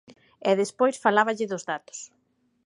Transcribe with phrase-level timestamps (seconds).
[0.49, 1.99] E despois faláballe dos datos.